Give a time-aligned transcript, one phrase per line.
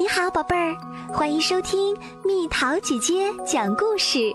[0.00, 0.76] 你好，宝贝儿，
[1.12, 1.92] 欢迎收听
[2.24, 4.32] 蜜桃姐姐讲故事。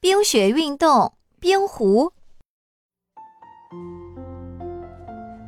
[0.00, 2.10] 冰雪运动，冰壶。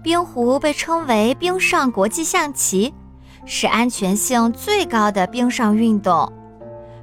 [0.02, 2.92] 冰壶被称为冰上国际象棋，
[3.46, 6.30] 是安全性最高的冰上运动。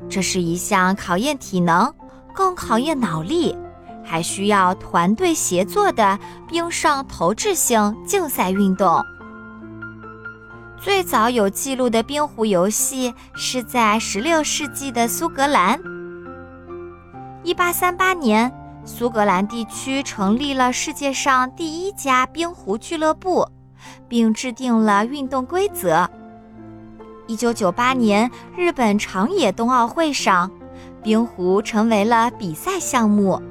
[0.08, 1.92] 这是一项考验体能、
[2.36, 3.58] 更考验脑力，
[4.04, 9.04] 还需要团队协作的冰上投掷性竞赛运动。
[10.84, 15.80] 最早有记录的冰壶游戏是在16世纪的苏格兰。
[17.46, 23.48] 1838年，苏格兰地区成立了世界上第一家冰壶俱乐部，
[24.10, 26.10] 并制定了运动规则。
[27.30, 30.52] 1998年，日本长野冬奥会上，
[31.02, 33.42] 冰壶成为了比赛项目。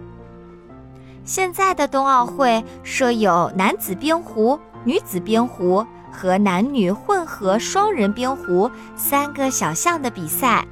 [1.25, 5.87] 现在的冬奥会设有男子冰壶、女子冰壶。
[6.13, 10.65] 和男女混合双人冰壶三个小项的比赛。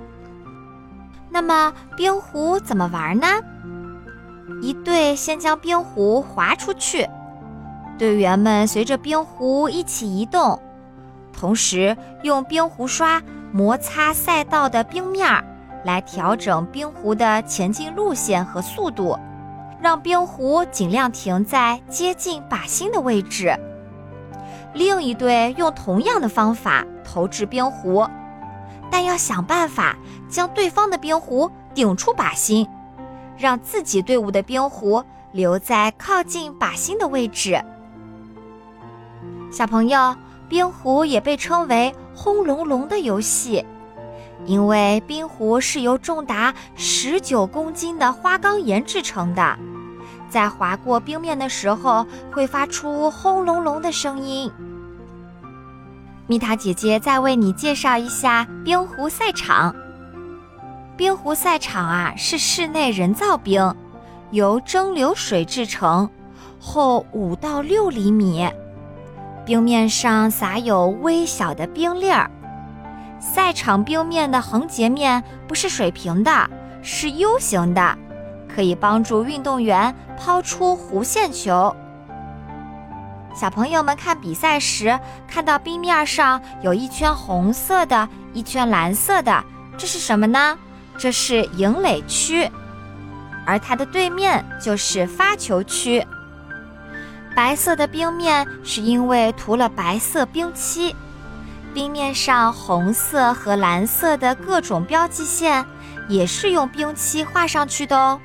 [1.30, 3.26] 那么冰壶怎么玩呢？
[4.60, 7.08] 一队先将冰壶划出去，
[7.98, 10.60] 队员们随着冰壶一起移动，
[11.32, 13.22] 同时用冰壶刷
[13.52, 15.42] 摩擦赛道的冰面儿，
[15.84, 19.18] 来调整冰壶的前进路线和速度，
[19.80, 23.58] 让冰壶尽量停在接近靶心的位置。
[24.72, 28.06] 另一队用同样的方法投掷冰壶，
[28.90, 29.96] 但要想办法
[30.28, 32.68] 将对方的冰壶顶出靶心，
[33.36, 37.60] 让自己队伍的冰壶留在靠近靶心的位置。
[39.50, 40.14] 小朋友，
[40.48, 43.64] 冰壶也被称为“轰隆隆”的游戏，
[44.46, 49.58] 因为冰壶是由重达十九公斤的花岗岩制成的。
[50.30, 54.50] 在划过冰面的时候，会发出轰隆隆的声音。
[56.26, 59.74] 蜜桃姐姐再为你介绍一下冰壶赛场。
[60.96, 63.74] 冰壶赛场啊，是室内人造冰，
[64.30, 66.08] 由蒸馏水制成，
[66.60, 68.48] 厚五到六厘米，
[69.44, 72.30] 冰面上撒有微小的冰粒儿。
[73.18, 76.48] 赛场冰面的横截面不是水平的，
[76.80, 77.98] 是 U 型的。
[78.54, 81.74] 可以帮助运动员抛出弧线球。
[83.34, 89.44] 小朋友们看比赛时，看到冰面上有一圈红色的，一圈蓝色的，
[89.78, 90.58] 这是什么呢？
[90.98, 92.50] 这是营垒区，
[93.46, 96.04] 而它的对面就是发球区。
[97.34, 100.94] 白色的冰面是因为涂了白色冰漆，
[101.72, 105.64] 冰面上红色和蓝色的各种标记线
[106.08, 108.20] 也是用冰漆画上去的哦。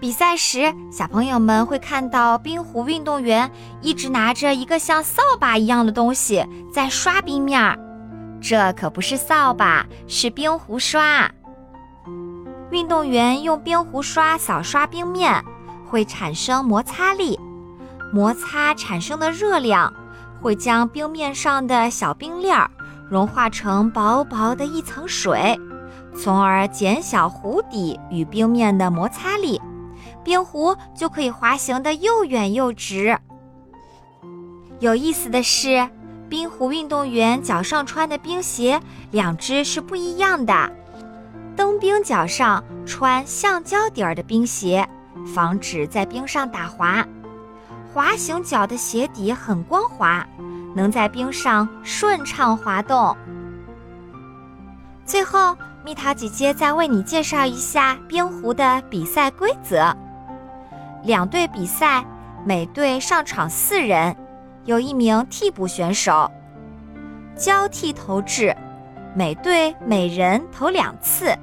[0.00, 3.50] 比赛时，小朋友们会看到冰壶运动员
[3.82, 7.78] 一直拿着一个像扫把一样的东西在刷冰面儿。
[8.40, 11.30] 这可不是扫把，是冰壶刷。
[12.70, 15.44] 运动员用冰壶刷扫刷冰面，
[15.86, 17.38] 会产生摩擦力，
[18.10, 19.92] 摩擦产生的热量
[20.40, 22.70] 会将冰面上的小冰粒儿
[23.10, 25.60] 融化成薄薄的一层水，
[26.16, 29.60] 从而减小壶底与冰面的摩擦力。
[30.22, 33.18] 冰壶就可以滑行的又远又直。
[34.78, 35.88] 有意思的是，
[36.28, 38.80] 冰壶运动员脚上穿的冰鞋
[39.10, 40.72] 两只是不一样的。
[41.56, 44.88] 蹬冰脚上穿橡胶底儿的冰鞋，
[45.34, 47.06] 防止在冰上打滑。
[47.92, 50.26] 滑行脚的鞋底很光滑，
[50.74, 53.16] 能在冰上顺畅滑动。
[55.04, 59.94] 最后，蜜桃姐姐再为你介绍一下冰壶的比赛规则。
[61.02, 62.04] 两队比赛，
[62.44, 64.14] 每队上场四人，
[64.64, 66.30] 有一名替补选手。
[67.34, 68.54] 交替投掷，
[69.14, 71.34] 每队每人投两次。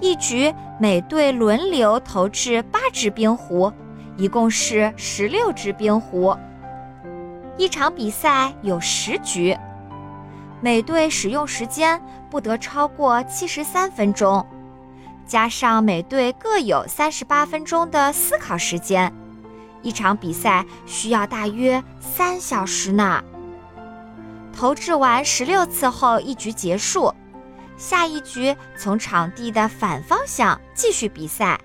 [0.00, 3.70] 一局每队轮流投掷八只冰壶，
[4.16, 6.34] 一共是十六只冰壶。
[7.58, 9.54] 一场比赛有十局，
[10.62, 12.00] 每队使用时间
[12.30, 14.46] 不得超过七十三分钟。
[15.30, 19.14] 加上每队各有三十八分钟的思考时间，
[19.80, 23.22] 一场比赛需要大约三小时呢。
[24.52, 27.14] 投掷完十六次后，一局结束，
[27.76, 31.60] 下一局从场地的反方向继续比赛，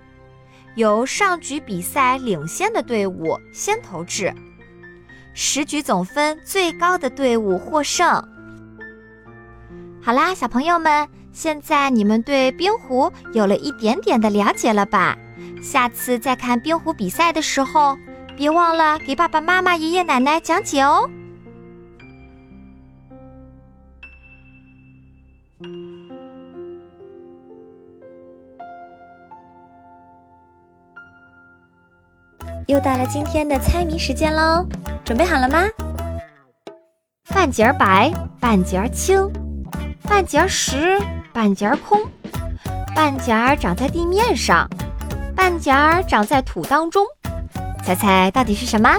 [0.76, 4.32] 由上局比赛领先的队伍先投掷，
[5.34, 8.08] 十局总分最高的队伍获胜。
[10.04, 11.10] 好啦，小朋友们。
[11.36, 15.18] 现在你们对冰壶有了一点点的了解了吧？
[15.62, 17.98] 下次再看冰壶比赛的时候，
[18.38, 21.10] 别忘了给爸爸妈妈、爷爷奶奶讲解哦。
[32.68, 34.66] 又到了今天的猜谜时间喽，
[35.04, 35.68] 准备好了吗？
[37.28, 38.10] 半截儿白，
[38.40, 39.30] 半截儿青，
[40.04, 40.98] 半截儿实，
[41.36, 42.00] 半截儿空，
[42.96, 44.66] 半截儿长在地面上，
[45.36, 47.06] 半截儿长在土当中。
[47.84, 48.90] 猜猜到底是什么？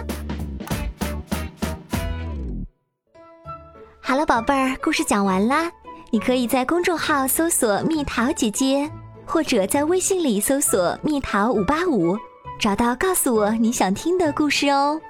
[4.03, 5.73] 好了，宝贝儿，故事讲完啦。
[6.11, 8.91] 你可以在公众号搜索“蜜桃姐姐”，
[9.25, 12.19] 或者在微信里搜索“蜜桃五八五”。
[12.61, 15.01] 找到，告诉我你想听的故事哦。